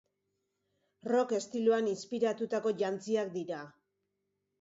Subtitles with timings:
[1.11, 3.61] Rock estiloan inspiratutako jantziak dira.